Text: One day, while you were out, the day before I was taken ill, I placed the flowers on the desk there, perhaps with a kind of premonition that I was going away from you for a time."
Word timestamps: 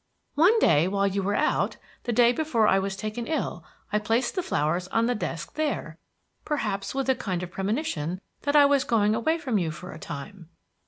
One 0.33 0.57
day, 0.57 0.87
while 0.87 1.05
you 1.05 1.21
were 1.21 1.35
out, 1.35 1.77
the 2.05 2.11
day 2.11 2.31
before 2.33 2.67
I 2.67 2.79
was 2.79 2.95
taken 2.95 3.27
ill, 3.27 3.63
I 3.93 3.99
placed 3.99 4.33
the 4.33 4.41
flowers 4.41 4.87
on 4.87 5.05
the 5.05 5.13
desk 5.13 5.53
there, 5.53 5.99
perhaps 6.43 6.95
with 6.95 7.07
a 7.07 7.13
kind 7.13 7.43
of 7.43 7.51
premonition 7.51 8.19
that 8.41 8.55
I 8.55 8.65
was 8.65 8.83
going 8.83 9.13
away 9.13 9.37
from 9.37 9.59
you 9.59 9.69
for 9.69 9.91
a 9.91 9.99
time." 9.99 10.49